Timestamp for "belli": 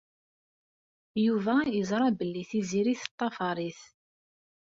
2.19-2.43